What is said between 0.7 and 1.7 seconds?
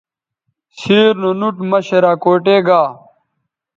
سیر نو نُوٹ